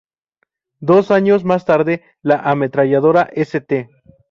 Dos 0.79 1.11
años 1.11 1.43
más 1.43 1.63
tarde, 1.65 2.01
la 2.23 2.37
ametralladora 2.37 3.29
St. 3.35 3.87